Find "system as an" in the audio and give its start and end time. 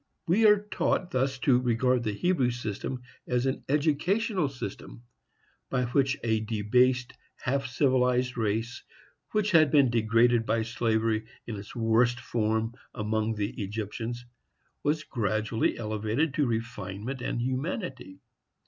2.49-3.63